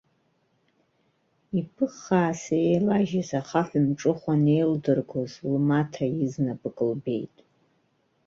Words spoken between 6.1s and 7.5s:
изнапык лбеит.